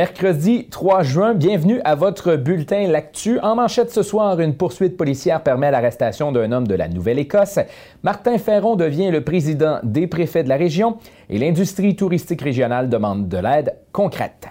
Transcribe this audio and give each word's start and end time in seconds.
Mercredi 0.00 0.64
3 0.70 1.02
juin, 1.02 1.34
bienvenue 1.34 1.82
à 1.84 1.94
votre 1.94 2.36
bulletin 2.36 2.88
L'Actu. 2.88 3.38
En 3.40 3.54
manchette 3.54 3.90
ce 3.90 4.02
soir, 4.02 4.40
une 4.40 4.54
poursuite 4.54 4.96
policière 4.96 5.42
permet 5.42 5.70
l'arrestation 5.70 6.32
d'un 6.32 6.52
homme 6.52 6.66
de 6.66 6.74
la 6.74 6.88
Nouvelle-Écosse. 6.88 7.58
Martin 8.02 8.38
Ferron 8.38 8.76
devient 8.76 9.10
le 9.10 9.22
président 9.22 9.78
des 9.82 10.06
préfets 10.06 10.42
de 10.42 10.48
la 10.48 10.56
région 10.56 10.96
et 11.28 11.36
l'industrie 11.36 11.96
touristique 11.96 12.40
régionale 12.40 12.88
demande 12.88 13.28
de 13.28 13.36
l'aide 13.36 13.74
concrète. 13.92 14.48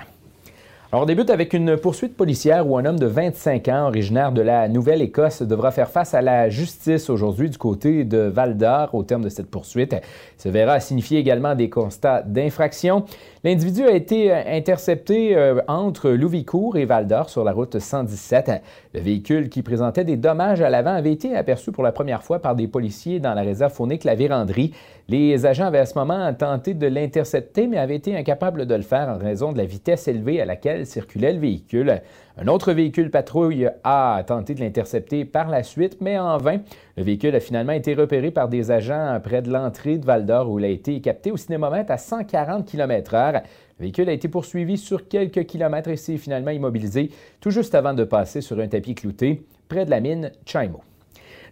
On 0.91 1.05
débute 1.05 1.29
avec 1.29 1.53
une 1.53 1.77
poursuite 1.77 2.17
policière 2.17 2.67
où 2.67 2.75
un 2.75 2.83
homme 2.83 2.97
de 2.97 3.05
25 3.05 3.67
ans, 3.67 3.85
originaire 3.89 4.31
de 4.31 4.41
la 4.41 4.67
Nouvelle-Écosse, 4.67 5.43
devra 5.43 5.69
faire 5.69 5.87
face 5.87 6.15
à 6.15 6.21
la 6.23 6.49
justice 6.49 7.11
aujourd'hui 7.11 7.51
du 7.51 7.59
côté 7.59 8.05
de 8.05 8.17
Val 8.17 8.57
d'Or 8.57 8.95
au 8.95 9.03
terme 9.03 9.23
de 9.23 9.29
cette 9.29 9.51
poursuite. 9.51 9.93
Il 9.93 10.41
se 10.41 10.49
verra 10.49 10.79
signifier 10.79 11.19
également 11.19 11.53
des 11.53 11.69
constats 11.69 12.23
d'infraction. 12.23 13.05
L'individu 13.43 13.83
a 13.83 13.91
été 13.91 14.33
intercepté 14.33 15.37
euh, 15.37 15.61
entre 15.67 16.09
Louvicourt 16.09 16.75
et 16.75 16.85
Val 16.85 17.05
d'Or 17.05 17.29
sur 17.29 17.43
la 17.43 17.51
route 17.51 17.77
117. 17.77 18.51
Le 18.95 18.99
véhicule 18.99 19.49
qui 19.49 19.61
présentait 19.61 20.03
des 20.03 20.17
dommages 20.17 20.61
à 20.61 20.71
l'avant 20.71 20.95
avait 20.95 21.13
été 21.13 21.35
aperçu 21.35 21.71
pour 21.71 21.83
la 21.83 21.91
première 21.91 22.23
fois 22.23 22.39
par 22.39 22.55
des 22.55 22.67
policiers 22.67 23.19
dans 23.19 23.35
la 23.35 23.43
réserve 23.43 23.71
faunique 23.71 24.05
La 24.05 24.15
Vérandrie. 24.15 24.73
Les 25.07 25.45
agents 25.45 25.65
avaient 25.65 25.79
à 25.79 25.85
ce 25.85 25.97
moment 25.97 26.31
tenté 26.33 26.73
de 26.73 26.85
l'intercepter, 26.85 27.65
mais 27.65 27.77
avaient 27.77 27.95
été 27.95 28.15
incapables 28.15 28.65
de 28.65 28.75
le 28.75 28.81
faire 28.83 29.09
en 29.09 29.17
raison 29.17 29.51
de 29.51 29.57
la 29.57 29.65
vitesse 29.65 30.07
élevée 30.07 30.39
à 30.39 30.45
laquelle 30.45 30.78
circulait 30.85 31.33
le 31.33 31.39
véhicule. 31.39 32.01
Un 32.37 32.47
autre 32.47 32.71
véhicule 32.71 33.11
patrouille 33.11 33.69
a 33.83 34.23
tenté 34.25 34.53
de 34.53 34.61
l'intercepter 34.61 35.25
par 35.25 35.49
la 35.49 35.63
suite, 35.63 35.97
mais 36.01 36.17
en 36.17 36.37
vain. 36.37 36.59
Le 36.97 37.03
véhicule 37.03 37.35
a 37.35 37.39
finalement 37.39 37.73
été 37.73 37.93
repéré 37.93 38.31
par 38.31 38.47
des 38.47 38.71
agents 38.71 39.19
près 39.23 39.41
de 39.41 39.51
l'entrée 39.51 39.97
de 39.97 40.05
Val 40.05 40.25
d'Or 40.25 40.49
où 40.49 40.59
il 40.59 40.65
a 40.65 40.69
été 40.69 41.01
capté 41.01 41.31
au 41.31 41.37
cinémomètre 41.37 41.91
à 41.91 41.97
140 41.97 42.65
km/h. 42.65 43.43
Le 43.79 43.83
véhicule 43.83 44.09
a 44.09 44.13
été 44.13 44.27
poursuivi 44.27 44.77
sur 44.77 45.07
quelques 45.07 45.45
kilomètres 45.45 45.89
et 45.89 45.97
s'est 45.97 46.17
finalement 46.17 46.51
immobilisé 46.51 47.11
tout 47.39 47.51
juste 47.51 47.75
avant 47.75 47.93
de 47.93 48.03
passer 48.03 48.41
sur 48.41 48.59
un 48.59 48.67
tapis 48.67 48.95
clouté 48.95 49.43
près 49.67 49.85
de 49.85 49.89
la 49.89 49.99
mine 49.99 50.31
Chaimo. 50.45 50.81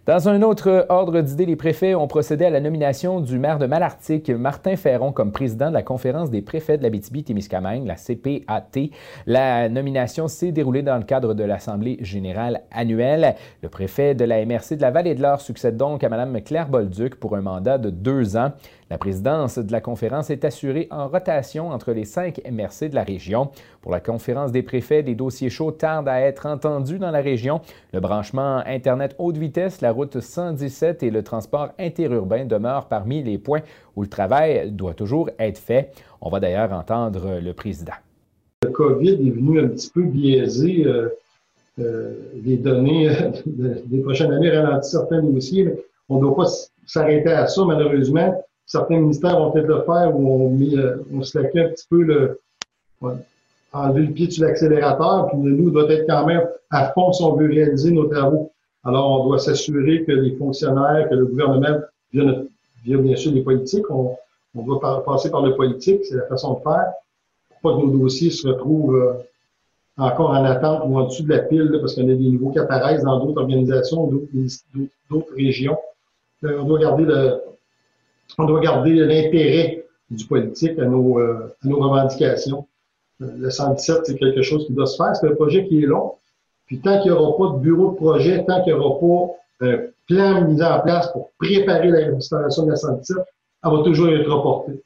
Dans 0.08 0.26
un 0.30 0.40
autre 0.40 0.86
ordre 0.88 1.20
d'idées, 1.20 1.44
les 1.44 1.54
préfets 1.54 1.94
ont 1.94 2.06
procédé 2.06 2.46
à 2.46 2.48
la 2.48 2.60
nomination 2.60 3.20
du 3.20 3.38
maire 3.38 3.58
de 3.58 3.66
Malartic, 3.66 4.30
Martin 4.30 4.74
Ferron, 4.74 5.12
comme 5.12 5.32
président 5.32 5.68
de 5.68 5.74
la 5.74 5.82
conférence 5.82 6.30
des 6.30 6.40
préfets 6.40 6.78
de 6.78 6.82
la 6.82 6.88
BTB-Témiscamingue, 6.88 7.86
la 7.86 7.96
CPAT. 7.96 8.88
La 9.26 9.68
nomination 9.68 10.26
s'est 10.26 10.50
déroulée 10.50 10.80
dans 10.80 10.96
le 10.96 11.04
cadre 11.04 11.34
de 11.34 11.44
l'Assemblée 11.44 11.98
générale 12.00 12.62
annuelle. 12.70 13.34
Le 13.62 13.68
préfet 13.68 14.14
de 14.14 14.24
la 14.24 14.42
MRC 14.46 14.76
de 14.76 14.80
la 14.80 14.90
Vallée 14.90 15.14
de 15.14 15.20
l'Or 15.20 15.42
succède 15.42 15.76
donc 15.76 16.02
à 16.02 16.08
Mme 16.08 16.40
Claire 16.40 16.70
Bolduc 16.70 17.16
pour 17.16 17.36
un 17.36 17.42
mandat 17.42 17.76
de 17.76 17.90
deux 17.90 18.38
ans. 18.38 18.52
La 18.90 18.96
présidence 18.96 19.58
de 19.58 19.70
la 19.70 19.82
conférence 19.82 20.30
est 20.30 20.46
assurée 20.46 20.88
en 20.90 21.08
rotation 21.08 21.68
entre 21.68 21.92
les 21.92 22.06
cinq 22.06 22.40
MRC 22.50 22.88
de 22.88 22.94
la 22.94 23.02
région. 23.02 23.50
Pour 23.82 23.92
la 23.92 24.00
conférence 24.00 24.50
des 24.50 24.62
préfets, 24.62 25.02
des 25.02 25.14
dossiers 25.14 25.50
chauds 25.50 25.72
tardent 25.72 26.08
à 26.08 26.22
être 26.22 26.46
entendus 26.46 26.98
dans 26.98 27.10
la 27.10 27.20
région. 27.20 27.60
Le 27.92 28.00
branchement 28.00 28.62
Internet 28.64 29.14
haute 29.18 29.36
vitesse, 29.36 29.82
la 29.82 29.92
route 29.98 30.20
117 30.20 31.02
et 31.02 31.10
le 31.10 31.22
transport 31.22 31.70
interurbain 31.78 32.44
demeurent 32.44 32.86
parmi 32.86 33.22
les 33.22 33.38
points 33.38 33.62
où 33.96 34.02
le 34.02 34.08
travail 34.08 34.70
doit 34.70 34.94
toujours 34.94 35.30
être 35.38 35.58
fait. 35.58 35.92
On 36.20 36.30
va 36.30 36.40
d'ailleurs 36.40 36.72
entendre 36.72 37.40
le 37.40 37.52
président. 37.52 37.98
Le 38.62 38.70
COVID 38.70 39.12
est 39.12 39.30
venu 39.30 39.60
un 39.60 39.68
petit 39.68 39.90
peu 39.90 40.02
biaiser 40.02 40.84
euh, 40.86 41.08
euh, 41.80 42.14
les 42.44 42.56
données 42.56 43.10
des 43.46 44.00
prochaines 44.00 44.32
années, 44.32 44.50
ralentir 44.50 44.84
certains 44.84 45.22
dossiers. 45.22 45.68
on 46.08 46.16
ne 46.16 46.20
doit 46.22 46.36
pas 46.36 46.50
s'arrêter 46.86 47.30
à 47.30 47.46
ça, 47.46 47.64
malheureusement 47.64 48.34
certains 48.68 49.00
ministères 49.00 49.38
vont 49.38 49.50
peut-être 49.50 49.66
le 49.66 49.82
faire 49.82 50.14
où 50.14 50.46
on, 50.46 50.50
met, 50.50 50.76
euh, 50.76 51.04
on 51.12 51.22
se 51.22 51.36
un 51.38 51.42
petit 51.42 51.86
peu 51.90 52.02
le, 52.02 52.40
enlever 53.72 54.06
le 54.06 54.12
pied 54.12 54.30
sur 54.30 54.44
l'accélérateur, 54.44 55.28
puis 55.28 55.38
nous, 55.38 55.70
doit 55.70 55.90
être 55.90 56.06
quand 56.06 56.26
même 56.26 56.46
à 56.70 56.92
fond 56.92 57.12
si 57.12 57.22
on 57.24 57.34
veut 57.34 57.48
réaliser 57.48 57.90
nos 57.90 58.04
travaux. 58.04 58.52
Alors, 58.88 59.20
on 59.20 59.26
doit 59.26 59.38
s'assurer 59.38 60.02
que 60.04 60.12
les 60.12 60.34
fonctionnaires, 60.36 61.08
que 61.10 61.14
le 61.14 61.26
gouvernement, 61.26 61.80
via, 62.10 62.24
bien 62.86 63.16
sûr 63.16 63.32
les 63.32 63.42
politiques, 63.42 63.84
on, 63.90 64.16
doit 64.54 65.04
passer 65.04 65.30
par 65.30 65.42
le 65.42 65.54
politique, 65.54 66.06
c'est 66.06 66.16
la 66.16 66.24
façon 66.24 66.54
de 66.54 66.60
faire, 66.62 66.92
pour 67.50 67.60
pas 67.60 67.78
que 67.78 67.86
nos 67.86 67.98
dossiers 67.98 68.30
se 68.30 68.48
retrouvent 68.48 68.96
euh, 68.96 69.12
encore 69.98 70.30
en 70.30 70.42
attente 70.42 70.84
ou 70.86 70.98
en 70.98 71.04
dessous 71.04 71.22
de 71.24 71.28
la 71.28 71.40
pile, 71.40 71.76
parce 71.80 71.94
qu'on 71.94 72.08
a 72.08 72.14
des 72.14 72.30
nouveaux 72.30 72.50
qui 72.50 72.58
apparaissent 72.58 73.02
dans 73.02 73.22
d'autres 73.22 73.42
organisations, 73.42 74.10
d'autres 75.10 75.34
régions. 75.36 75.76
Euh, 76.44 76.58
on 76.58 76.64
doit 76.64 76.78
garder 78.60 78.94
l'intérêt 78.94 79.84
du 80.10 80.24
politique 80.24 80.78
à 80.78 80.86
nos, 80.86 81.18
euh, 81.18 81.54
à 81.62 81.68
nos 81.68 81.78
revendications. 81.78 82.66
Le 83.20 83.50
117, 83.50 84.06
c'est 84.06 84.16
quelque 84.16 84.40
chose 84.40 84.66
qui 84.66 84.72
doit 84.72 84.86
se 84.86 84.96
faire. 84.96 85.14
C'est 85.14 85.28
un 85.28 85.34
projet 85.34 85.66
qui 85.66 85.82
est 85.82 85.86
long. 85.86 86.14
Puis 86.68 86.80
tant 86.80 87.00
qu'il 87.00 87.10
n'y 87.10 87.18
aura 87.18 87.36
pas 87.36 87.54
de 87.54 87.58
bureau 87.60 87.90
de 87.90 87.96
projet, 87.96 88.44
tant 88.44 88.62
qu'il 88.62 88.74
n'y 88.74 88.78
aura 88.78 89.00
pas 89.00 89.66
un 89.66 89.78
plan 90.06 90.42
mis 90.42 90.62
en 90.62 90.80
place 90.80 91.10
pour 91.12 91.32
préparer 91.38 91.88
la 91.88 92.14
restauration 92.14 92.64
de 92.64 92.70
la 92.70 92.76
117, 92.76 93.16
elle 93.64 93.70
va 93.70 93.82
toujours 93.82 94.08
être 94.10 94.30
reportée. 94.30 94.80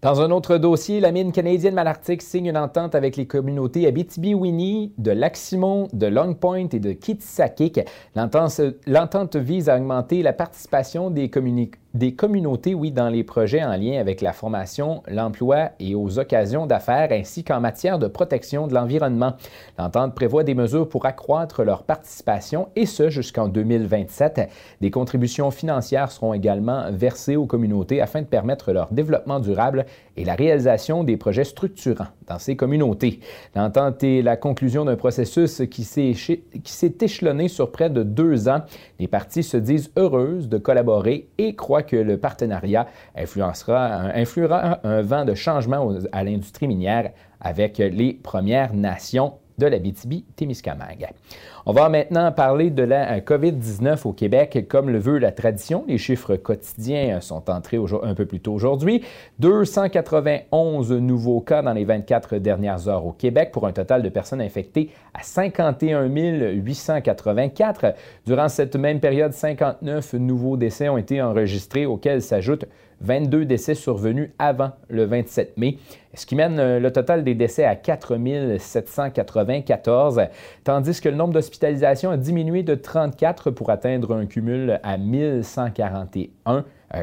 Dans 0.00 0.20
un 0.20 0.30
autre 0.30 0.58
dossier, 0.58 1.00
la 1.00 1.10
mine 1.10 1.32
canadienne 1.32 1.74
Malartic 1.74 2.22
signe 2.22 2.46
une 2.46 2.56
entente 2.56 2.94
avec 2.94 3.16
les 3.16 3.26
communautés 3.26 3.84
Abitibi-Winnie, 3.88 4.92
de 4.96 5.10
Lac-Simon, 5.10 5.88
de 5.92 6.06
Long 6.06 6.34
Point 6.34 6.68
et 6.70 6.78
de 6.78 6.92
Kitsakik. 6.92 7.80
L'entente 8.14 9.34
vise 9.34 9.68
à 9.68 9.76
augmenter 9.76 10.22
la 10.22 10.32
participation 10.32 11.10
des, 11.10 11.30
communautés 11.30 11.72
des 11.98 12.14
communautés, 12.14 12.74
oui, 12.74 12.92
dans 12.92 13.08
les 13.08 13.24
projets 13.24 13.64
en 13.64 13.76
lien 13.76 13.98
avec 13.98 14.20
la 14.20 14.32
formation, 14.32 15.02
l'emploi 15.08 15.70
et 15.80 15.96
aux 15.96 16.20
occasions 16.20 16.64
d'affaires, 16.64 17.08
ainsi 17.10 17.42
qu'en 17.42 17.60
matière 17.60 17.98
de 17.98 18.06
protection 18.06 18.68
de 18.68 18.74
l'environnement. 18.74 19.34
L'entente 19.78 20.14
prévoit 20.14 20.44
des 20.44 20.54
mesures 20.54 20.88
pour 20.88 21.06
accroître 21.06 21.64
leur 21.64 21.82
participation, 21.82 22.68
et 22.76 22.86
ce 22.86 23.10
jusqu'en 23.10 23.48
2027. 23.48 24.48
Des 24.80 24.90
contributions 24.92 25.50
financières 25.50 26.12
seront 26.12 26.34
également 26.34 26.84
versées 26.92 27.34
aux 27.34 27.46
communautés 27.46 28.00
afin 28.00 28.22
de 28.22 28.26
permettre 28.26 28.72
leur 28.72 28.92
développement 28.92 29.40
durable 29.40 29.84
et 30.18 30.24
la 30.24 30.34
réalisation 30.34 31.04
des 31.04 31.16
projets 31.16 31.44
structurants 31.44 32.08
dans 32.26 32.38
ces 32.38 32.56
communautés. 32.56 33.20
L'entente 33.54 34.02
est 34.02 34.20
la 34.20 34.36
conclusion 34.36 34.84
d'un 34.84 34.96
processus 34.96 35.62
qui 35.70 35.84
s'est 35.84 36.94
échelonné 37.00 37.48
sur 37.48 37.70
près 37.70 37.88
de 37.88 38.02
deux 38.02 38.48
ans. 38.48 38.62
Les 38.98 39.06
parties 39.06 39.44
se 39.44 39.56
disent 39.56 39.92
heureuses 39.96 40.48
de 40.48 40.58
collaborer 40.58 41.28
et 41.38 41.54
croient 41.54 41.84
que 41.84 41.96
le 41.96 42.18
partenariat 42.18 42.88
influencera, 43.16 44.10
influera 44.14 44.80
un 44.82 45.02
vent 45.02 45.24
de 45.24 45.34
changement 45.34 45.94
à 46.10 46.24
l'industrie 46.24 46.66
minière 46.66 47.12
avec 47.40 47.78
les 47.78 48.12
Premières 48.12 48.74
Nations 48.74 49.34
de 49.58 49.66
la 49.66 49.78
BTB-Témiscamingue. 49.78 51.08
On 51.66 51.72
va 51.72 51.88
maintenant 51.88 52.32
parler 52.32 52.70
de 52.70 52.82
la 52.82 53.12
euh, 53.12 53.20
COVID-19 53.20 54.06
au 54.06 54.12
Québec. 54.12 54.66
Comme 54.68 54.88
le 54.88 54.98
veut 54.98 55.18
la 55.18 55.32
tradition, 55.32 55.84
les 55.86 55.98
chiffres 55.98 56.36
quotidiens 56.36 57.20
sont 57.20 57.50
entrés 57.50 57.78
un 58.02 58.14
peu 58.14 58.26
plus 58.26 58.40
tôt 58.40 58.52
aujourd'hui. 58.52 59.04
291 59.40 60.92
nouveaux 60.92 61.40
cas 61.40 61.62
dans 61.62 61.72
les 61.72 61.84
24 61.84 62.36
dernières 62.38 62.88
heures 62.88 63.04
au 63.04 63.12
Québec 63.12 63.50
pour 63.52 63.66
un 63.66 63.72
total 63.72 64.02
de 64.02 64.08
personnes 64.08 64.40
infectées 64.40 64.90
à 65.14 65.22
51 65.22 66.06
884. 66.06 67.94
Durant 68.26 68.48
cette 68.48 68.76
même 68.76 69.00
période, 69.00 69.32
59 69.32 70.14
nouveaux 70.14 70.56
décès 70.56 70.88
ont 70.88 70.98
été 70.98 71.20
enregistrés 71.20 71.86
auxquels 71.86 72.22
s'ajoutent 72.22 72.66
22 73.00 73.44
décès 73.44 73.74
survenus 73.74 74.30
avant 74.38 74.72
le 74.88 75.04
27 75.04 75.56
mai, 75.56 75.78
ce 76.14 76.26
qui 76.26 76.34
mène 76.34 76.58
euh, 76.58 76.80
le 76.80 76.92
total 76.92 77.24
des 77.24 77.34
décès 77.34 77.64
à 77.64 77.76
4 77.76 78.18
794, 78.58 80.22
tandis 80.64 81.00
que 81.00 81.08
le 81.08 81.16
nombre 81.16 81.32
d'hospitalisations 81.32 82.10
a 82.10 82.16
diminué 82.16 82.62
de 82.62 82.74
34 82.74 83.50
pour 83.50 83.70
atteindre 83.70 84.14
un 84.14 84.26
cumul 84.26 84.80
à 84.82 84.96
1141 84.96 86.30
euh, 86.48 86.62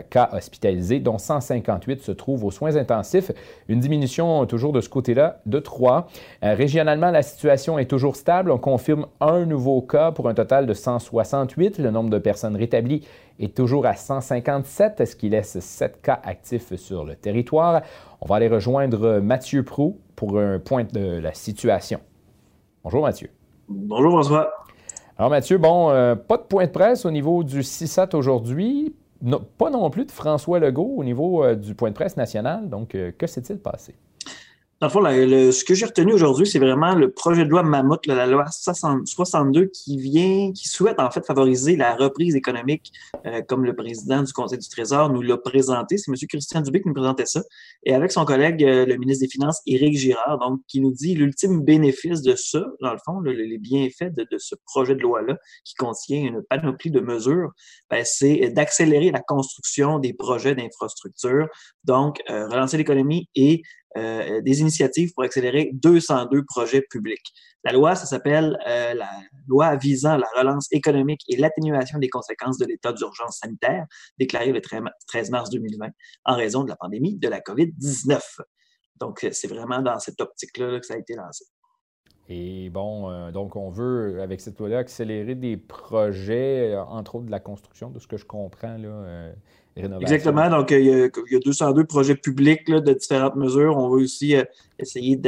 cas 0.10 0.30
hospitalisés, 0.34 1.00
dont 1.00 1.18
158 1.18 2.02
se 2.02 2.12
trouvent 2.12 2.44
aux 2.44 2.52
soins 2.52 2.76
intensifs. 2.76 3.32
Une 3.68 3.80
diminution 3.80 4.46
toujours 4.46 4.74
de 4.74 4.82
ce 4.82 4.90
côté-là 4.90 5.42
de 5.46 5.60
3. 5.60 6.08
Euh, 6.44 6.54
régionalement, 6.54 7.12
la 7.12 7.22
situation 7.22 7.78
est 7.78 7.90
toujours 7.90 8.16
stable. 8.16 8.52
On 8.52 8.58
confirme 8.58 9.08
un 9.20 9.46
nouveau 9.46 9.82
cas 9.82 10.12
pour 10.12 10.28
un 10.30 10.34
total 10.34 10.66
de 10.66 10.74
168. 10.74 11.78
Le 11.78 11.92
nombre 11.92 12.10
de 12.10 12.18
personnes 12.18 12.56
rétablies 12.56 13.06
est 13.40 13.56
toujours 13.56 13.86
à 13.86 13.96
157, 13.96 15.06
ce 15.06 15.16
qui 15.16 15.30
laisse 15.30 15.60
7 15.60 16.02
cas 16.02 16.20
actifs 16.24 16.76
sur 16.76 17.04
le 17.04 17.16
territoire. 17.16 17.82
On 18.22 18.28
va 18.28 18.38
aller 18.38 18.48
rejoindre 18.48 19.20
Mathieu 19.20 19.64
Prou 19.64 20.00
pour 20.16 20.40
un 20.40 20.60
point 20.60 20.86
de 20.92 21.20
la 21.20 21.34
situation. 21.34 22.00
Bonjour 22.84 23.04
Mathieu. 23.04 23.30
Bonjour 23.68 24.12
François. 24.12 24.52
Alors 25.18 25.30
Mathieu, 25.30 25.58
bon, 25.58 25.90
euh, 25.92 26.16
pas 26.16 26.38
de 26.38 26.44
point 26.44 26.66
de 26.66 26.72
presse 26.72 27.06
au 27.06 27.12
niveau 27.12 27.44
du 27.44 27.64
CISAT 27.64 28.10
aujourd'hui 28.14 28.94
pas 29.58 29.70
non 29.70 29.90
plus 29.90 30.06
de 30.06 30.12
François 30.12 30.60
Legault 30.60 30.96
au 30.98 31.04
niveau 31.04 31.44
euh, 31.44 31.56
du 31.56 31.76
point 31.76 31.90
de 31.90 31.96
presse 31.96 32.18
national. 32.18 32.70
Donc, 32.70 32.96
euh, 32.96 33.12
que 33.18 33.28
s'est-il 33.28 33.60
passé? 33.60 33.96
Dans 34.86 35.02
le 35.02 35.08
fond, 35.08 35.52
ce 35.52 35.64
que 35.64 35.74
j'ai 35.74 35.88
retenu 35.88 36.14
aujourd'hui, 36.14 36.46
c'est 36.46 36.60
vraiment 36.60 36.94
le 36.94 37.10
projet 37.10 37.44
de 37.44 37.50
loi 37.50 37.64
Mammouth, 37.64 38.06
la 38.06 38.28
loi 38.28 38.46
62, 38.52 39.66
qui 39.74 39.98
vient, 39.98 40.52
qui 40.52 40.68
souhaite 40.68 41.00
en 41.00 41.10
fait 41.10 41.26
favoriser 41.26 41.76
la 41.76 41.96
reprise 41.96 42.36
économique, 42.36 42.92
euh, 43.26 43.42
comme 43.42 43.66
le 43.66 43.76
président 43.76 44.22
du 44.22 44.32
Conseil 44.32 44.60
du 44.60 44.70
Trésor 44.70 45.10
nous 45.10 45.24
l'a 45.24 45.38
présenté. 45.38 45.98
C'est 45.98 46.12
M. 46.12 46.16
Christian 46.30 46.62
Dubé 46.62 46.84
qui 46.84 46.88
nous 46.88 46.94
présentait 46.94 47.26
ça. 47.26 47.42
Et 47.84 47.96
avec 47.96 48.12
son 48.12 48.26
collègue, 48.26 48.64
euh, 48.64 48.86
le 48.86 48.96
ministre 48.98 49.26
des 49.26 49.28
Finances, 49.28 49.60
Éric 49.66 49.98
Girard, 49.98 50.38
donc, 50.38 50.60
qui 50.68 50.82
nous 50.82 50.92
dit 50.92 51.16
l'ultime 51.16 51.62
bénéfice 51.62 52.22
de 52.22 52.36
ça, 52.36 52.64
dans 52.80 52.92
le 52.92 53.00
fond, 53.04 53.22
les 53.22 53.58
bienfaits 53.58 54.14
de, 54.16 54.38
ce 54.38 54.54
projet 54.68 54.94
de 54.94 55.02
loi-là, 55.02 55.36
qui 55.64 55.74
contient 55.74 56.28
une 56.28 56.44
panoplie 56.48 56.92
de 56.92 57.00
mesures, 57.00 57.50
ben, 57.90 58.04
c'est 58.06 58.52
d'accélérer 58.52 59.10
la 59.10 59.22
construction 59.22 59.98
des 59.98 60.14
projets 60.14 60.54
d'infrastructure, 60.54 61.48
donc 61.86 62.22
euh, 62.30 62.48
relancer 62.50 62.78
l'économie 62.78 63.28
et 63.34 63.64
euh, 63.98 64.42
des 64.42 64.60
initiatives 64.60 65.14
pour 65.14 65.24
accélérer 65.24 65.70
202 65.74 66.44
projets 66.44 66.82
publics. 66.82 67.34
La 67.64 67.72
loi, 67.72 67.96
ça 67.96 68.06
s'appelle 68.06 68.58
euh, 68.68 68.94
la 68.94 69.10
loi 69.48 69.76
visant 69.78 70.18
la 70.18 70.28
relance 70.38 70.68
économique 70.72 71.22
et 71.30 71.38
l'atténuation 71.38 71.98
des 72.00 72.10
conséquences 72.10 72.58
de 72.58 72.66
l'état 72.66 72.92
d'urgence 72.92 73.40
sanitaire 73.40 73.86
déclaré 74.20 74.52
le 74.52 74.60
13 74.60 75.30
mars 75.30 75.50
2020 75.50 75.88
en 76.26 76.36
raison 76.36 76.64
de 76.64 76.70
la 76.70 76.76
pandémie 76.76 77.16
de 77.16 77.30
la 77.30 77.40
COVID-19. 77.40 78.20
Donc, 79.00 79.26
c'est 79.32 79.48
vraiment 79.48 79.82
dans 79.82 80.00
cette 80.00 80.20
optique-là 80.20 80.80
que 80.80 80.86
ça 80.86 80.96
a 80.96 80.98
été 80.98 81.16
lancé. 81.16 81.46
Et 82.28 82.70
bon, 82.72 83.32
donc 83.32 83.56
on 83.56 83.70
veut, 83.70 84.22
avec 84.22 84.42
cette 84.42 84.58
loi-là, 84.60 84.80
accélérer 84.80 85.36
des 85.36 85.58
projets, 85.58 86.76
entre 86.76 87.16
autres 87.16 87.28
de 87.28 87.32
la 87.32 87.40
construction, 87.40 87.92
de 87.92 88.00
ce 88.00 88.08
que 88.08 88.18
je 88.18 88.26
comprends, 88.26 88.78
là, 88.78 89.32
Exactement. 89.76 90.50
Donc, 90.50 90.72
il 90.72 90.86
y, 90.86 90.94
a, 90.94 91.08
il 91.08 91.34
y, 91.34 91.36
a, 91.36 91.40
202 91.40 91.84
projets 91.86 92.16
publics 92.16 92.66
de 92.68 92.94
différentes 92.94 93.36
mesures. 93.36 93.78
On 93.78 93.90
veut 93.90 94.04
aussi 94.04 94.36
euh, 94.36 94.44
essayer 94.80 95.20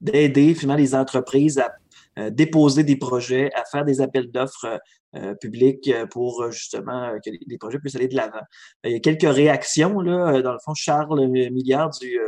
d'aider 0.00 0.54
finalement 0.54 0.80
les 0.80 0.94
entreprises 0.94 1.58
à 1.58 1.74
euh, 2.18 2.30
déposer 2.30 2.84
des 2.84 2.96
projets, 2.96 3.50
à 3.54 3.64
faire 3.70 3.84
des 3.84 4.00
appels 4.00 4.30
d'offres 4.30 4.80
euh, 5.14 5.34
publics 5.34 5.92
pour 6.10 6.50
justement 6.50 7.12
que 7.22 7.30
les 7.46 7.58
projets 7.58 7.78
puissent 7.78 7.96
aller 7.96 8.08
de 8.08 8.16
l'avant. 8.16 8.40
Il 8.84 8.92
y 8.92 8.96
a 8.96 9.00
quelques 9.00 9.30
réactions. 9.30 10.00
Là, 10.00 10.40
dans 10.40 10.52
le 10.52 10.58
fond, 10.64 10.72
Charles 10.74 11.28
Milliard 11.28 11.90
du 11.90 12.18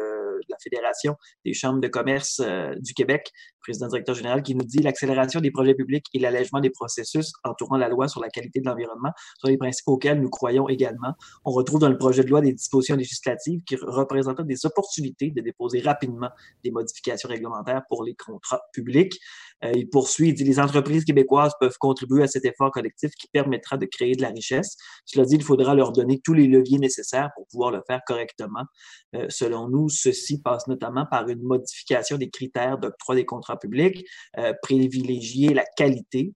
de 0.43 0.51
la 0.51 0.57
Fédération 0.63 1.17
des 1.45 1.55
chambres 1.55 1.81
de 1.81 1.89
commerce 1.89 2.41
euh, 2.41 2.75
du 2.81 2.95
Québec, 2.95 3.31
président 3.61 3.89
directeur 3.89 4.15
général, 4.15 4.43
qui 4.43 4.55
nous 4.55 4.65
dit 4.65 4.79
l'accélération 4.79 5.41
des 5.41 5.51
projets 5.51 5.75
publics 5.75 6.07
et 6.15 6.19
l'allègement 6.19 6.61
des 6.61 6.71
processus 6.71 7.33
entourant 7.45 7.77
la 7.77 7.89
loi 7.89 8.09
sur 8.09 8.21
la 8.21 8.29
qualité 8.29 8.61
de 8.61 8.67
l'environnement 8.67 9.11
sont 9.39 9.49
les 9.49 9.59
principes 9.59 9.89
auxquels 9.89 10.21
nous 10.21 10.31
croyons 10.31 10.69
également. 10.69 11.15
On 11.45 11.51
retrouve 11.51 11.81
dans 11.81 11.89
le 11.89 11.99
projet 11.99 12.25
de 12.25 12.31
loi 12.31 12.41
des 12.41 12.53
dispositions 12.53 12.97
législatives 12.97 13.61
qui 13.65 13.77
représentent 13.77 14.41
des 14.43 14.67
opportunités 14.67 15.31
de 15.31 15.41
déposer 15.41 15.81
rapidement 15.81 16.31
des 16.65 16.71
modifications 16.71 17.29
réglementaires 17.29 17.83
pour 17.89 18.05
les 18.05 18.15
contrats 18.15 18.63
publics. 18.73 19.19
Euh, 19.65 19.73
il 19.75 19.89
poursuit, 19.89 20.29
il 20.29 20.35
dit 20.35 20.45
les 20.45 20.61
entreprises 20.61 21.05
québécoises 21.05 21.53
peuvent 21.61 21.77
contribuer 21.79 22.23
à 22.23 22.27
cet 22.27 22.45
effort 22.45 22.71
collectif 22.71 23.11
qui 23.19 23.29
permettra 23.29 23.77
de 23.77 23.87
créer 23.87 24.15
de 24.15 24.23
la 24.23 24.29
richesse. 24.29 24.77
Cela 25.05 25.25
dit, 25.25 25.37
il 25.37 25.43
faudra 25.43 25.75
leur 25.75 25.93
donner 25.93 26.21
tous 26.23 26.35
les 26.35 26.47
leviers 26.47 26.79
nécessaires 26.79 27.31
pour 27.35 27.47
pouvoir 27.49 27.71
le 27.71 27.83
faire 27.87 28.01
correctement. 28.07 28.65
Euh, 29.15 29.27
selon 29.29 29.69
nous, 29.69 29.89
ceci 29.89 30.28
passe 30.37 30.67
notamment 30.67 31.07
par 31.07 31.29
une 31.29 31.43
modification 31.43 32.19
des 32.19 32.29
critères 32.29 32.79
d'octroi 32.79 33.15
des 33.15 33.25
contrats 33.25 33.59
publics, 33.59 34.07
euh, 34.37 34.53
privilégier 34.63 35.55
la 35.55 35.65
qualité 35.77 36.35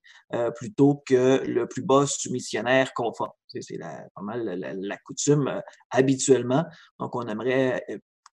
plutôt 0.55 1.03
que 1.05 1.43
le 1.45 1.67
plus 1.67 1.83
bas 1.83 2.07
soumissionnaire 2.07 2.91
conforme. 2.95 3.29
C'est 3.47 3.77
pas 3.77 4.21
mal 4.23 4.43
la, 4.43 4.97
coutume 5.05 5.61
habituellement. 5.91 6.65
Donc, 6.97 7.15
on 7.15 7.27
aimerait 7.27 7.85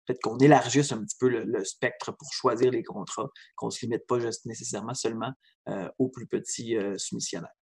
peut-être 0.09 0.23
qu'on 0.23 0.39
élargisse 0.39 0.93
un 0.93 1.03
petit 1.05 1.17
peu 1.19 1.29
le, 1.29 1.65
spectre 1.65 2.13
pour 2.13 2.33
choisir 2.33 2.71
les 2.71 2.83
contrats, 2.83 3.29
qu'on 3.57 3.67
ne 3.67 3.71
se 3.71 3.85
limite 3.85 4.07
pas 4.07 4.19
juste 4.19 4.47
nécessairement 4.47 4.95
seulement 4.95 5.33
euh, 5.69 5.89
aux 5.99 6.09
plus 6.09 6.27
petits 6.27 6.77
euh, 6.77 6.97
soumissionnaires. 6.97 7.53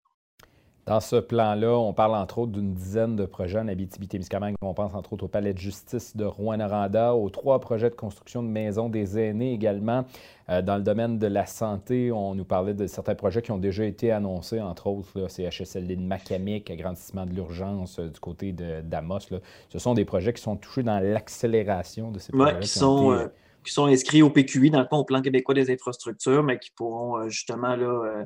Dans 0.87 1.01
ce 1.01 1.17
plan-là, 1.17 1.77
on 1.77 1.91
parle 1.91 2.15
entre 2.15 2.37
autres 2.37 2.53
d'une 2.53 2.73
dizaine 2.73 3.17
de 3.17 3.25
projets 3.25 3.59
en 3.59 3.67
Abitibi-Témiscamingue. 3.67 4.55
On 4.61 4.73
pense 4.73 4.93
entre 4.93 5.11
autres 5.11 5.25
au 5.25 5.27
palais 5.27 5.53
de 5.53 5.57
justice 5.57 6.15
de 6.15 6.23
Rouen-Noranda, 6.23 7.13
aux 7.13 7.29
trois 7.29 7.59
projets 7.59 7.89
de 7.89 7.95
construction 7.95 8.41
de 8.41 8.47
maisons 8.47 8.87
des 8.87 9.19
aînés 9.19 9.51
également. 9.51 10.05
Euh, 10.47 10.61
dans 10.61 10.77
le 10.77 10.83
domaine 10.83 11.19
de 11.19 11.27
la 11.27 11.45
santé, 11.45 12.09
on 12.13 12.35
nous 12.35 12.45
parlait 12.45 12.73
de 12.73 12.87
certains 12.87 13.15
projets 13.15 13.41
qui 13.41 13.51
ont 13.51 13.57
déjà 13.57 13.83
été 13.83 14.13
annoncés, 14.13 14.61
entre 14.61 14.87
autres 14.87 15.19
là, 15.19 15.27
CHSLD 15.27 15.97
de 15.97 16.01
Macamic, 16.01 16.71
agrandissement 16.71 17.25
de 17.25 17.33
l'urgence 17.33 17.99
euh, 17.99 18.07
du 18.07 18.21
côté 18.21 18.53
d'Amos. 18.53 19.19
Ce 19.67 19.79
sont 19.79 19.93
des 19.93 20.05
projets 20.05 20.31
qui 20.31 20.41
sont 20.41 20.55
touchés 20.55 20.83
dans 20.83 21.01
l'accélération 21.01 22.11
de 22.11 22.19
ces 22.19 22.31
projets. 22.31 22.59
Qui, 22.61 22.69
sont, 22.69 23.11
euh, 23.11 23.27
qui 23.65 23.73
sont 23.73 23.87
inscrits 23.87 24.21
au 24.21 24.29
PQI, 24.29 24.71
dans 24.71 24.79
le 24.79 24.87
fond, 24.87 24.99
au 24.99 25.03
Plan 25.03 25.21
québécois 25.21 25.53
des 25.53 25.69
infrastructures, 25.69 26.43
mais 26.43 26.57
qui 26.57 26.71
pourront 26.71 27.27
justement 27.27 27.75
là, 27.75 28.25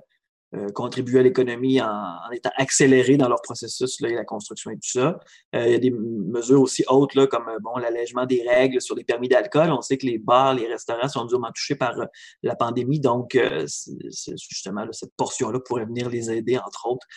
contribuer 0.74 1.20
à 1.20 1.24
l'économie 1.24 1.82
en, 1.82 1.88
en, 1.88 2.32
étant 2.32 2.52
accélérés 2.58 3.18
dans 3.18 3.30
leur 3.30 3.42
processus, 3.42 4.02
là, 4.02 4.10
et 4.10 4.16
la 4.16 4.26
construction 4.26 4.72
et 4.72 4.76
tout 4.76 4.90
ça. 5.00 5.20
Euh, 5.56 5.66
il 5.68 5.72
y 5.72 5.76
a 5.76 5.80
des 5.80 5.92
mesures 5.92 6.62
aussi 6.62 6.84
hautes, 6.90 7.16
là, 7.16 7.28
comme 7.28 7.48
euh, 7.48 7.58
bon, 7.62 7.78
l'allègement 7.78 8.26
des 8.26 8.44
règles 8.48 8.82
sur 8.82 8.96
les 8.96 9.04
permis 9.04 9.30
d'alcool. 9.30 9.72
On 9.72 9.82
sait 9.82 9.98
que 9.98 10.06
les 10.06 10.18
bars, 10.18 10.54
les 10.54 10.68
restaurants 10.68 11.08
sont 11.08 11.26
durement 11.26 11.52
touchés 11.54 11.76
par 11.76 11.96
la 12.44 12.56
pandémie, 12.56 13.00
donc 13.00 13.38
c'est, 13.68 14.38
justement 14.38 14.86
cette 14.92 15.16
portion-là 15.16 15.60
pourrait 15.60 15.86
venir 15.86 16.10
les 16.10 16.32
aider, 16.32 16.58
entre 16.58 16.88
autres. 16.88 17.08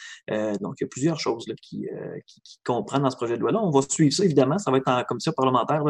donc, 0.61 0.75
il 0.81 0.85
y 0.85 0.87
a 0.87 0.89
plusieurs 0.89 1.19
choses 1.19 1.47
là, 1.49 1.55
qui, 1.61 1.87
qui, 2.27 2.41
qui, 2.43 2.59
comprennent 2.65 3.03
dans 3.03 3.11
ce 3.11 3.17
projet 3.17 3.37
de 3.37 3.41
loi-là. 3.41 3.61
On 3.63 3.71
va 3.71 3.81
suivre 3.89 4.13
ça, 4.13 4.25
évidemment. 4.25 4.59
Ça 4.59 4.71
va 4.71 4.79
être 4.79 4.89
en 4.89 5.03
commission 5.05 5.33
parlementaire 5.33 5.83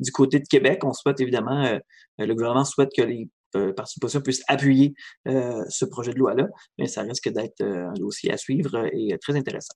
du 0.00 0.12
côté 0.12 0.40
de 0.40 0.46
Québec. 0.46 0.80
On 0.84 0.92
souhaite, 0.92 1.20
évidemment, 1.20 1.78
le 2.18 2.34
gouvernement 2.34 2.64
souhaite 2.64 2.90
que 2.96 3.02
les 3.02 3.28
euh, 3.56 3.72
parti 3.72 3.98
possible 4.00 4.22
puisse 4.22 4.42
appuyer 4.48 4.94
euh, 5.26 5.64
ce 5.68 5.84
projet 5.84 6.12
de 6.12 6.18
loi-là, 6.18 6.48
mais 6.78 6.86
ça 6.86 7.02
risque 7.02 7.28
d'être 7.30 7.60
euh, 7.62 7.88
un 7.88 7.94
dossier 7.94 8.32
à 8.32 8.36
suivre 8.36 8.86
et 8.92 9.16
très 9.20 9.36
intéressant. 9.36 9.74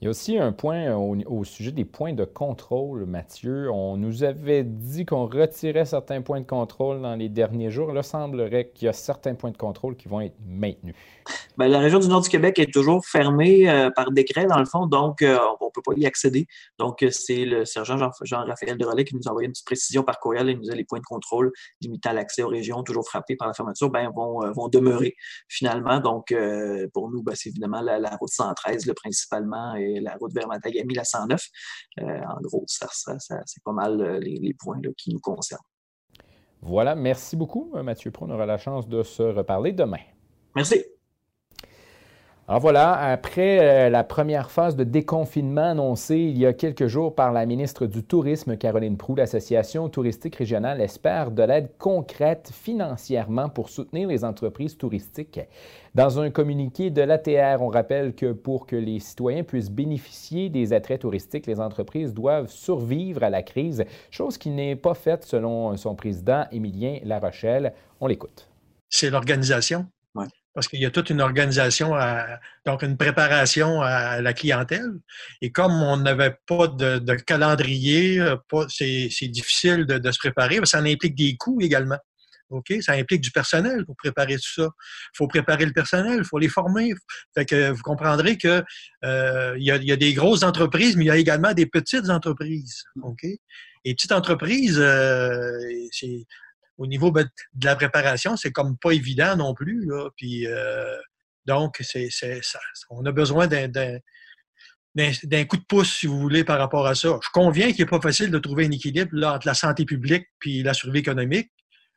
Il 0.00 0.04
y 0.04 0.06
a 0.06 0.10
aussi 0.10 0.38
un 0.38 0.52
point 0.52 0.96
au, 0.96 1.44
sujet 1.44 1.72
des 1.72 1.84
points 1.84 2.14
de 2.14 2.24
contrôle, 2.24 3.04
Mathieu. 3.04 3.70
On 3.70 3.98
nous 3.98 4.24
avait 4.24 4.64
dit 4.64 5.04
qu'on 5.04 5.26
retirait 5.26 5.84
certains 5.84 6.22
points 6.22 6.40
de 6.40 6.46
contrôle 6.46 7.02
dans 7.02 7.16
les 7.16 7.28
derniers 7.28 7.70
jours. 7.70 7.92
Là, 7.92 8.02
semblerait 8.02 8.70
qu'il 8.70 8.86
y 8.86 8.88
a 8.88 8.94
certains 8.94 9.34
points 9.34 9.50
de 9.50 9.58
contrôle 9.58 9.96
qui 9.96 10.08
vont 10.08 10.22
être 10.22 10.38
maintenus. 10.46 10.94
Bien, 11.60 11.68
la 11.68 11.78
région 11.78 11.98
du 11.98 12.08
Nord 12.08 12.22
du 12.22 12.30
Québec 12.30 12.58
est 12.58 12.72
toujours 12.72 13.04
fermée 13.04 13.68
euh, 13.68 13.90
par 13.90 14.12
décret, 14.12 14.46
dans 14.46 14.58
le 14.58 14.64
fond, 14.64 14.86
donc 14.86 15.20
euh, 15.20 15.38
on 15.60 15.66
ne 15.66 15.70
peut 15.74 15.82
pas 15.84 15.92
y 15.94 16.06
accéder. 16.06 16.46
Donc, 16.78 17.02
euh, 17.02 17.10
c'est 17.10 17.44
le 17.44 17.66
sergent 17.66 17.98
Jean-Raphaël 17.98 18.78
Jean 18.80 19.04
qui 19.04 19.14
nous 19.14 19.20
a 19.26 19.28
envoyé 19.28 19.44
une 19.44 19.52
petite 19.52 19.66
précision 19.66 20.02
par 20.02 20.20
courriel. 20.20 20.48
Il 20.48 20.58
nous 20.58 20.70
a 20.70 20.74
les 20.74 20.84
points 20.84 21.00
de 21.00 21.04
contrôle 21.04 21.52
limitant 21.82 22.12
l'accès 22.12 22.42
aux 22.42 22.48
régions, 22.48 22.82
toujours 22.82 23.06
frappés 23.06 23.36
par 23.36 23.46
la 23.46 23.52
fermeture, 23.52 23.90
ben, 23.90 24.10
vont, 24.16 24.50
vont 24.52 24.68
demeurer 24.68 25.16
finalement. 25.48 26.00
Donc, 26.00 26.34
pour 26.94 27.10
nous, 27.10 27.22
ben, 27.22 27.34
c'est 27.34 27.50
évidemment 27.50 27.82
la, 27.82 27.98
la, 27.98 28.16
route 28.16 28.30
113 28.30 28.86
le 28.86 28.94
principalement 28.94 29.74
et 29.74 30.00
la 30.00 30.16
route 30.16 30.32
vers 30.32 30.48
Matagami, 30.48 30.94
la 30.94 31.04
109. 31.04 31.46
Euh, 32.00 32.04
en 32.06 32.40
gros, 32.40 32.64
ça, 32.68 32.88
c'est 32.90 33.62
pas 33.62 33.72
mal 33.72 34.18
les, 34.22 34.54
points 34.58 34.80
qui 34.96 35.12
nous 35.12 35.20
concernent. 35.20 35.60
Voilà, 36.62 36.94
merci 36.94 37.36
beaucoup, 37.36 37.70
Mathieu 37.82 38.10
Pro. 38.10 38.24
On 38.24 38.30
aura 38.30 38.46
la 38.46 38.56
chance 38.56 38.88
de 38.88 39.02
se 39.02 39.22
reparler 39.22 39.72
demain. 39.72 40.00
Merci. 40.56 40.82
Alors 42.50 42.62
voilà, 42.62 42.94
après 42.94 43.90
la 43.90 44.02
première 44.02 44.50
phase 44.50 44.74
de 44.74 44.82
déconfinement 44.82 45.70
annoncée 45.70 46.18
il 46.18 46.36
y 46.36 46.46
a 46.46 46.52
quelques 46.52 46.88
jours 46.88 47.14
par 47.14 47.30
la 47.32 47.46
ministre 47.46 47.86
du 47.86 48.02
Tourisme, 48.02 48.56
Caroline 48.56 48.96
Proux, 48.96 49.14
l'Association 49.14 49.88
touristique 49.88 50.34
régionale 50.34 50.80
espère 50.80 51.30
de 51.30 51.44
l'aide 51.44 51.70
concrète 51.78 52.50
financièrement 52.52 53.48
pour 53.48 53.68
soutenir 53.68 54.08
les 54.08 54.24
entreprises 54.24 54.76
touristiques. 54.76 55.38
Dans 55.94 56.18
un 56.18 56.30
communiqué 56.30 56.90
de 56.90 57.02
l'ATR, 57.02 57.62
on 57.62 57.68
rappelle 57.68 58.16
que 58.16 58.32
pour 58.32 58.66
que 58.66 58.74
les 58.74 58.98
citoyens 58.98 59.44
puissent 59.44 59.70
bénéficier 59.70 60.48
des 60.48 60.72
attraits 60.72 61.02
touristiques, 61.02 61.46
les 61.46 61.60
entreprises 61.60 62.12
doivent 62.12 62.50
survivre 62.50 63.22
à 63.22 63.30
la 63.30 63.44
crise, 63.44 63.84
chose 64.10 64.38
qui 64.38 64.50
n'est 64.50 64.74
pas 64.74 64.94
faite 64.94 65.22
selon 65.22 65.76
son 65.76 65.94
président 65.94 66.46
Émilien 66.50 66.98
Larochelle. 67.04 67.74
On 68.00 68.08
l'écoute. 68.08 68.48
C'est 68.88 69.10
l'organisation. 69.10 69.86
Parce 70.54 70.66
qu'il 70.66 70.80
y 70.80 70.86
a 70.86 70.90
toute 70.90 71.10
une 71.10 71.20
organisation, 71.20 71.92
donc 72.66 72.82
une 72.82 72.96
préparation 72.96 73.82
à 73.82 74.20
la 74.20 74.32
clientèle. 74.32 74.90
Et 75.40 75.52
comme 75.52 75.72
on 75.82 75.96
n'avait 75.96 76.36
pas 76.46 76.66
de, 76.66 77.14
calendrier, 77.14 78.20
c'est 78.68 79.28
difficile 79.28 79.86
de, 79.86 80.10
se 80.10 80.18
préparer. 80.18 80.58
Ça 80.64 80.78
implique 80.78 81.14
des 81.14 81.36
coûts 81.36 81.60
également. 81.60 81.98
Ça 82.80 82.92
implique 82.94 83.20
du 83.20 83.30
personnel 83.30 83.84
pour 83.84 83.96
préparer 83.96 84.34
tout 84.34 84.62
ça. 84.62 84.68
Il 84.68 85.16
faut 85.16 85.28
préparer 85.28 85.64
le 85.64 85.72
personnel, 85.72 86.18
il 86.18 86.24
faut 86.24 86.38
les 86.38 86.48
former. 86.48 86.92
Fait 87.34 87.44
que 87.44 87.70
vous 87.70 87.82
comprendrez 87.82 88.36
que 88.36 88.62
euh, 89.04 89.54
il, 89.56 89.64
y 89.64 89.92
a, 89.92 89.96
des 89.96 90.14
grosses 90.14 90.42
entreprises, 90.42 90.96
mais 90.96 91.04
il 91.04 91.08
y 91.08 91.12
a 91.12 91.16
également 91.16 91.52
des 91.52 91.66
petites 91.66 92.10
entreprises. 92.10 92.82
OK? 93.02 93.24
Et 93.84 93.94
petites 93.94 94.12
entreprises, 94.12 94.78
euh, 94.78 95.58
c'est 95.92 96.26
au 96.80 96.86
niveau 96.86 97.12
ben, 97.12 97.28
de 97.52 97.66
la 97.66 97.76
préparation, 97.76 98.36
c'est 98.36 98.52
comme 98.52 98.76
pas 98.78 98.92
évident 98.92 99.36
non 99.36 99.54
plus. 99.54 99.90
Puis, 100.16 100.46
euh, 100.46 100.96
donc, 101.44 101.78
on 102.88 103.04
a 103.04 103.12
besoin 103.12 103.46
d'un, 103.46 103.98
coup 105.44 105.56
de 105.58 105.64
pouce, 105.68 105.98
si 105.98 106.06
vous 106.06 106.18
voulez, 106.18 106.42
par 106.42 106.58
rapport 106.58 106.86
à 106.86 106.94
ça. 106.94 107.18
Je 107.22 107.28
conviens 107.34 107.70
qu'il 107.72 107.84
n'est 107.84 107.90
pas 107.90 108.00
facile 108.00 108.30
de 108.30 108.38
trouver 108.38 108.64
un 108.64 108.70
équilibre 108.70 109.10
entre 109.26 109.46
la 109.46 109.52
santé 109.52 109.84
publique 109.84 110.26
et 110.46 110.62
la 110.62 110.72
survie 110.72 111.00
économique, 111.00 111.50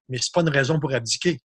mais 0.09 0.17
ce 0.17 0.25
n'est 0.25 0.31
pas 0.33 0.41
une 0.41 0.53
raison 0.53 0.81
pour 0.81 0.93
abdiquer. 0.93 1.39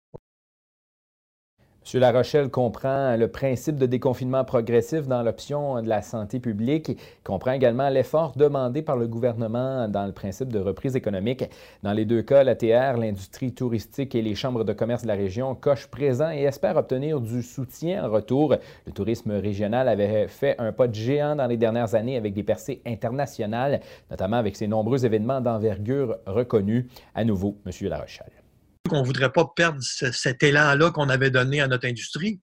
M. 1.95 2.01
Larochelle 2.01 2.51
comprend 2.51 3.17
le 3.17 3.29
principe 3.29 3.77
de 3.77 3.87
déconfinement 3.87 4.45
progressif 4.45 5.07
dans 5.07 5.23
l'option 5.23 5.81
de 5.81 5.89
la 5.89 6.03
santé 6.03 6.41
publique. 6.41 6.89
Il 6.89 7.23
comprend 7.23 7.53
également 7.53 7.89
l'effort 7.91 8.33
demandé 8.35 8.83
par 8.83 8.97
le 8.97 9.07
gouvernement 9.07 9.87
dans 9.87 10.05
le 10.05 10.11
principe 10.11 10.53
de 10.53 10.59
reprise 10.59 10.97
économique. 10.97 11.45
Dans 11.85 11.93
les 11.93 12.05
deux 12.05 12.23
cas, 12.23 12.43
l'ATR, 12.43 12.99
l'industrie 12.99 13.53
touristique 13.53 14.17
et 14.17 14.23
les 14.23 14.35
chambres 14.35 14.65
de 14.65 14.73
commerce 14.73 15.03
de 15.03 15.09
la 15.09 15.15
région 15.15 15.55
cochent 15.55 15.87
présent 15.87 16.33
et 16.33 16.43
espèrent 16.43 16.77
obtenir 16.77 17.21
du 17.21 17.41
soutien 17.45 18.05
en 18.05 18.11
retour. 18.11 18.57
Le 18.85 18.93
tourisme 18.93 19.31
régional 19.31 19.89
avait 19.89 20.27
fait 20.27 20.57
un 20.59 20.73
pas 20.73 20.89
de 20.89 20.95
géant 20.95 21.37
dans 21.37 21.47
les 21.47 21.57
dernières 21.57 21.95
années 21.95 22.17
avec 22.17 22.35
des 22.35 22.43
percées 22.43 22.83
internationales, 22.85 23.81
notamment 24.11 24.39
avec 24.39 24.57
ses 24.57 24.67
nombreux 24.67 25.07
événements 25.07 25.41
d'envergure 25.41 26.17
reconnus. 26.27 26.87
À 27.15 27.23
nouveau, 27.23 27.57
M. 27.65 27.73
Larochelle 27.89 28.46
qu'on 28.87 29.01
ne 29.01 29.07
voudrait 29.07 29.33
pas 29.33 29.47
perdre 29.55 29.79
cet 29.81 30.43
élan-là 30.43 30.91
qu'on 30.91 31.09
avait 31.09 31.31
donné 31.31 31.61
à 31.61 31.69
notre 31.69 31.87
industrie. 31.87 32.41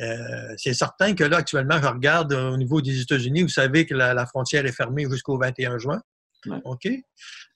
Euh, 0.00 0.54
c'est 0.56 0.74
certain 0.74 1.14
que 1.14 1.24
là, 1.24 1.38
actuellement, 1.38 1.80
je 1.82 1.88
regarde 1.88 2.32
au 2.32 2.56
niveau 2.56 2.80
des 2.80 3.00
États-Unis, 3.00 3.42
vous 3.42 3.48
savez 3.48 3.86
que 3.86 3.94
la, 3.94 4.26
frontière 4.26 4.64
est 4.64 4.72
fermée 4.72 5.06
jusqu'au 5.10 5.38
21 5.38 5.78
juin. 5.78 6.00
OK? 6.64 6.88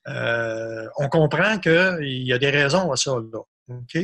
Euh, 0.09 0.89
on 0.99 1.09
comprend 1.09 1.59
qu'il 1.59 2.23
y 2.25 2.33
a 2.33 2.39
des 2.39 2.51
raisons 2.51 2.91
à 2.91 2.97
ça, 2.97 3.13
là. 3.13 3.41
OK? 3.69 3.99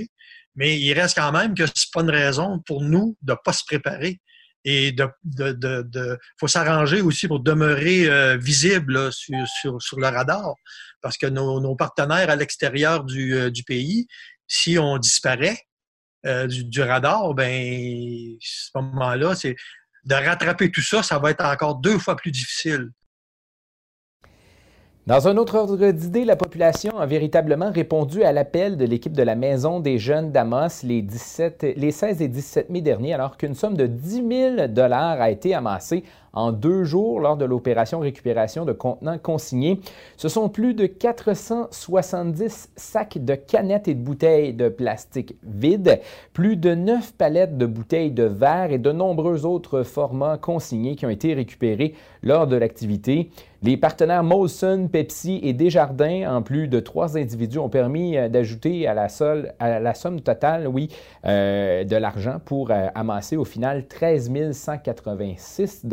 Mais 0.54 0.78
il 0.78 0.92
reste 0.92 1.16
quand 1.16 1.32
même 1.32 1.54
que 1.54 1.66
ce 1.66 1.73
n'est 1.73 1.90
pas 1.92 2.00
une 2.02 2.11
raison 2.11 2.61
pour 2.61 2.82
nous 2.82 3.16
de 3.23 3.32
ne 3.32 3.38
pas 3.44 3.52
se 3.52 3.64
préparer 3.64 4.20
et 4.64 4.92
de, 4.92 5.08
de, 5.24 6.18
faut 6.38 6.48
s'arranger 6.48 7.00
aussi 7.00 7.28
pour 7.28 7.40
demeurer 7.40 8.06
euh, 8.08 8.36
visible 8.36 9.12
sur, 9.12 9.80
sur, 9.80 9.98
le 9.98 10.06
radar. 10.06 10.54
Parce 11.00 11.16
que 11.16 11.26
nos, 11.26 11.76
partenaires 11.76 12.30
à 12.30 12.36
l'extérieur 12.36 13.04
du, 13.04 13.34
euh, 13.34 13.50
du, 13.50 13.62
pays, 13.62 14.06
si 14.46 14.78
on 14.78 14.98
disparaît 14.98 15.58
euh, 16.26 16.46
du, 16.46 16.64
du, 16.64 16.82
radar, 16.82 17.34
ben 17.34 17.50
à 17.50 18.38
ce 18.40 18.70
moment-là, 18.74 19.34
c'est 19.34 19.56
de 20.04 20.14
rattraper 20.14 20.70
tout 20.70 20.82
ça, 20.82 21.02
ça 21.02 21.18
va 21.18 21.30
être 21.30 21.44
encore 21.44 21.76
deux 21.76 21.98
fois 21.98 22.16
plus 22.16 22.32
difficile. 22.32 22.90
Dans 25.08 25.26
un 25.26 25.38
autre 25.38 25.56
ordre 25.56 25.90
d'idée, 25.90 26.26
la 26.26 26.36
population 26.36 26.98
a 26.98 27.06
véritablement 27.06 27.72
répondu 27.72 28.24
à 28.24 28.32
l'appel 28.32 28.76
de 28.76 28.84
l'équipe 28.84 29.14
de 29.14 29.22
la 29.22 29.36
Maison 29.36 29.80
des 29.80 29.98
Jeunes 29.98 30.32
d'Amos 30.32 30.82
les, 30.82 31.00
17, 31.00 31.64
les 31.78 31.92
16 31.92 32.20
et 32.20 32.28
17 32.28 32.68
mai 32.68 32.82
dernier, 32.82 33.14
alors 33.14 33.38
qu'une 33.38 33.54
somme 33.54 33.74
de 33.74 33.86
10 33.86 34.56
000 34.58 34.82
a 34.90 35.30
été 35.30 35.54
amassée 35.54 36.04
en 36.32 36.52
deux 36.52 36.85
jours 36.85 37.20
lors 37.20 37.37
de 37.37 37.44
l'opération 37.44 38.00
récupération 38.00 38.64
de 38.64 38.73
contenants 38.73 39.18
consignés. 39.18 39.80
Ce 40.16 40.28
sont 40.28 40.49
plus 40.49 40.75
de 40.75 40.87
470 40.87 42.70
sacs 42.76 43.18
de 43.18 43.35
canettes 43.35 43.88
et 43.88 43.94
de 43.94 44.02
bouteilles 44.02 44.54
de 44.54 44.68
plastique 44.68 45.37
vides, 45.42 46.00
plus 46.32 46.56
de 46.56 46.75
9 46.75 47.14
palettes 47.14 47.58
de 47.58 47.66
bouteilles 47.66 48.11
de 48.11 48.25
verre 48.25 48.73
et 48.73 48.78
de 48.78 48.92
nombreux 48.92 49.47
autres 49.47 49.82
formats 49.82 50.38
consignés 50.38 50.97
qui 50.97 51.06
ont 51.06 51.11
été 51.11 51.35
récupérés 51.35 51.94
lors 52.23 52.47
de 52.47 52.56
l'activité. 52.56 53.30
Les 53.61 53.76
partenaires 53.76 54.23
Molson, 54.23 54.88
Pepsi 54.90 55.40
et 55.42 55.52
Desjardins, 55.52 56.32
en 56.32 56.42
plus 56.42 56.68
de 56.68 56.78
trois 56.78 57.18
individus, 57.18 57.58
ont 57.58 57.68
permis 57.68 58.16
euh, 58.16 58.28
d'ajouter 58.28 58.87
à, 58.87 58.94
la 58.94 59.94
somme 59.94 60.20
totale, 60.20 60.68
oui, 60.68 60.88
euh, 61.26 61.82
de 61.82 61.97
l'argent 61.97 62.37
pour 62.44 62.70
euh, 62.70 62.87
amasser 62.94 63.37
au 63.37 63.44
final 63.44 63.88
13 63.88 64.52
186 64.52 65.87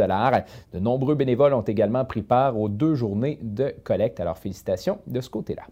de 0.74 0.80
nombreux 0.80 1.16
bénévoles 1.16 1.54
ont 1.54 1.62
également 1.62 2.06
pris 2.06 2.22
part 2.22 2.60
aux 2.60 2.70
deux 2.70 2.96
journées 2.96 3.40
de 3.42 3.74
collecte. 3.84 4.20
Alors 4.20 4.38
félicitations 4.38 5.00
de 5.08 5.22
ce 5.22 5.30
côté-là. 5.30 5.64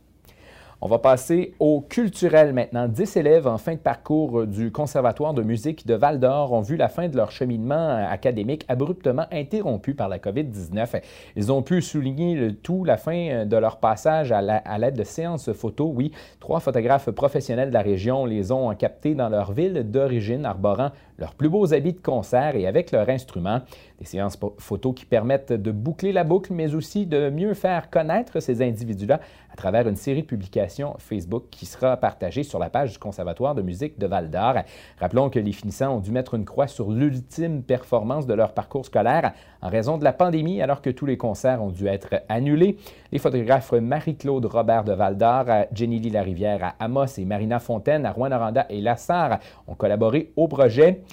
On 0.86 0.90
va 0.90 1.00
passer 1.00 1.54
au 1.60 1.80
culturel 1.80 2.52
maintenant. 2.52 2.90
Dix 2.90 3.16
élèves 3.16 3.48
en 3.48 3.58
fin 3.58 3.72
de 3.72 3.80
parcours 3.80 4.46
du 4.46 4.70
Conservatoire 4.70 5.34
de 5.34 5.42
musique 5.42 5.88
de 5.88 5.94
Val 5.94 6.20
d'Or 6.20 6.52
ont 6.52 6.60
vu 6.60 6.76
la 6.76 6.90
fin 6.90 7.08
de 7.08 7.16
leur 7.16 7.32
cheminement 7.32 8.06
académique 8.06 8.66
abruptement 8.68 9.26
interrompu 9.32 9.94
par 9.94 10.10
la 10.10 10.20
COVID-19. 10.20 11.02
Ils 11.38 11.54
ont 11.54 11.62
pu 11.62 11.82
souligner 11.82 12.36
le 12.36 12.54
tout 12.54 12.84
la 12.84 12.98
fin 12.98 13.46
de 13.46 13.56
leur 13.56 13.78
passage 13.78 14.34
à 14.34 14.78
l'aide 14.78 14.98
de 14.98 15.06
séances 15.06 15.54
photos. 15.54 15.90
Oui, 15.96 16.12
trois 16.42 16.60
photographes 16.60 17.12
professionnels 17.12 17.70
de 17.70 17.74
la 17.74 17.82
région 17.82 18.26
les 18.26 18.52
ont 18.52 18.76
captés 18.76 19.16
dans 19.16 19.30
leur 19.30 19.54
ville 19.54 19.90
d'origine, 19.90 20.46
arborant 20.46 20.92
leurs 21.18 21.36
plus 21.36 21.48
beaux 21.48 21.74
habits 21.74 21.94
de 21.94 22.02
concert 22.02 22.58
et 22.58 22.68
avec 22.68 22.92
leur 22.92 23.08
instrument. 23.08 23.62
Des 24.00 24.06
séances 24.06 24.38
photos 24.58 24.94
qui 24.94 25.06
permettent 25.06 25.54
de 25.54 25.72
boucler 25.72 26.12
la 26.12 26.26
boucle, 26.26 26.52
mais 26.52 26.76
aussi 26.76 27.06
de 27.06 27.30
mieux 27.30 27.54
faire 27.54 27.90
connaître 27.90 28.42
ces 28.42 28.62
individus-là 28.62 29.22
à 29.54 29.56
travers 29.56 29.88
une 29.88 29.96
série 29.96 30.24
de 30.24 30.28
publications 30.28 30.96
Facebook 30.98 31.44
qui 31.52 31.68
sera 31.68 31.96
partagée 31.98 32.42
sur 32.42 32.58
la 32.58 32.72
page 32.72 32.94
du 32.94 32.98
Conservatoire 32.98 33.54
de 33.54 33.62
musique 33.62 34.00
de 34.00 34.08
Val 34.08 34.32
d'Or. 34.32 34.56
Rappelons 35.00 35.30
que 35.30 35.38
les 35.38 35.52
finissants 35.52 35.98
ont 35.98 36.00
dû 36.00 36.12
mettre 36.12 36.34
une 36.34 36.44
croix 36.44 36.68
sur 36.68 36.90
l'ultime 36.90 37.62
performance 37.62 38.26
de 38.26 38.34
leur 38.34 38.54
parcours 38.54 38.86
scolaire 38.86 39.34
en 39.62 39.70
raison 39.70 39.98
de 39.98 40.04
la 40.04 40.12
pandémie, 40.12 40.62
alors 40.62 40.82
que 40.82 40.90
tous 40.90 41.06
les 41.06 41.18
concerts 41.18 41.62
ont 41.62 41.70
dû 41.70 41.88
être 41.88 42.16
annulés. 42.30 42.78
Les 43.12 43.20
photographes 43.20 43.74
Marie-Claude 43.74 44.46
Robert 44.46 44.84
de 44.84 44.94
Val 44.94 45.18
d'Or, 45.18 45.46
Jenny 45.72 46.00
Lee 46.00 46.10
Larivière 46.10 46.64
à 46.64 46.86
Amos 46.86 47.18
et 47.18 47.26
Marina 47.26 47.60
Fontaine 47.60 48.06
à 48.08 48.12
Rouen-Noranda 48.12 48.66
et 48.70 48.82
Lassar 48.82 49.40
ont 49.68 49.76
collaboré 49.76 50.34
au 50.36 50.48
projet. 50.48 51.04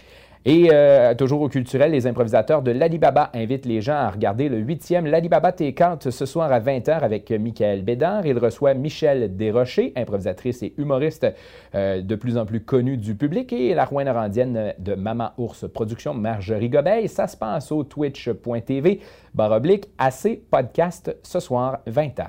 Et 0.47 0.71
euh, 0.73 1.15
toujours 1.15 1.43
au 1.43 1.51
culturel, 1.51 1.93
les 1.93 2.07
improvisateurs 2.07 2.63
de 2.63 2.71
l'Alibaba 2.71 3.31
invitent 3.35 3.67
les 3.67 3.83
gens 3.83 3.97
à 3.97 4.09
regarder 4.09 4.49
le 4.49 4.57
huitième 4.57 5.05
L'Alibaba 5.05 5.51
T40 5.51 6.11
ce 6.11 6.25
soir 6.25 6.51
à 6.51 6.61
20h 6.61 7.01
avec 7.01 7.31
Michael 7.31 7.83
Bédard. 7.83 8.25
Il 8.25 8.39
reçoit 8.39 8.73
Michel 8.73 9.37
Desrochers, 9.37 9.93
improvisatrice 9.97 10.63
et 10.63 10.73
humoriste 10.79 11.27
euh, 11.75 12.01
de 12.01 12.15
plus 12.15 12.39
en 12.39 12.47
plus 12.47 12.61
connue 12.61 12.97
du 12.97 13.15
public, 13.15 13.53
et 13.53 13.75
la 13.75 13.85
randienne 13.85 14.73
de 14.79 14.95
Maman 14.95 15.33
Ours 15.37 15.67
Production, 15.71 16.15
Marjorie 16.15 16.71
Gobeil. 16.71 17.09
Ça 17.09 17.27
se 17.27 17.37
passe 17.37 17.71
au 17.71 17.85
twitch.tv, 17.85 19.01
barre 19.35 19.53
oblique, 19.53 19.91
AC 19.99 20.41
Podcast 20.51 21.15
ce 21.23 21.39
soir 21.39 21.81
20h. 21.87 22.25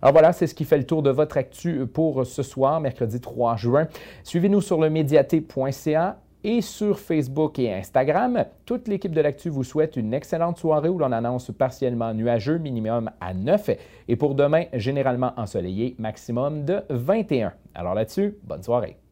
Alors 0.00 0.12
voilà, 0.12 0.32
c'est 0.32 0.46
ce 0.46 0.54
qui 0.54 0.64
fait 0.64 0.78
le 0.78 0.84
tour 0.84 1.02
de 1.02 1.10
votre 1.10 1.36
actu 1.36 1.86
pour 1.86 2.24
ce 2.24 2.42
soir, 2.42 2.80
mercredi 2.80 3.20
3 3.20 3.56
juin. 3.56 3.86
Suivez-nous 4.22 4.62
sur 4.62 4.80
le 4.80 4.88
médiaté.ca 4.88 6.18
et 6.44 6.60
sur 6.60 7.00
Facebook 7.00 7.58
et 7.58 7.72
Instagram. 7.72 8.44
Toute 8.66 8.86
l'équipe 8.86 9.12
de 9.12 9.20
l'actu 9.20 9.48
vous 9.48 9.64
souhaite 9.64 9.96
une 9.96 10.14
excellente 10.14 10.58
soirée 10.58 10.88
où 10.90 10.98
l'on 10.98 11.10
annonce 11.10 11.50
partiellement 11.50 12.14
nuageux, 12.14 12.58
minimum 12.58 13.10
à 13.20 13.34
9, 13.34 13.70
et 14.08 14.16
pour 14.16 14.34
demain, 14.34 14.64
généralement 14.74 15.32
ensoleillé, 15.36 15.96
maximum 15.98 16.64
de 16.64 16.82
21. 16.90 17.52
Alors 17.74 17.94
là-dessus, 17.94 18.36
bonne 18.44 18.62
soirée. 18.62 19.03